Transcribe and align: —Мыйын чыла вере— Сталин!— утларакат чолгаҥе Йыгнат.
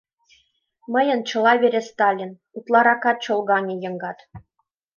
—Мыйын 0.93 1.19
чыла 1.29 1.53
вере— 1.61 1.81
Сталин!— 1.89 2.31
утларакат 2.57 3.17
чолгаҥе 3.25 3.75
Йыгнат. 3.83 4.19